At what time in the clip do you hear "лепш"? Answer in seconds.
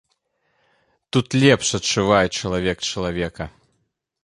1.43-1.67